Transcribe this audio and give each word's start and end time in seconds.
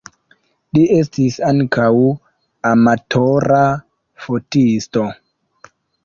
Li 0.75 0.83
estis 0.93 1.35
ankaŭ 1.49 1.89
amatora 2.69 3.59
fotisto. 4.25 5.05